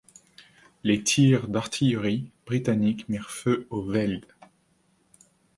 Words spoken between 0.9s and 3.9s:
tirs d'artillerie britanniques mirent feu au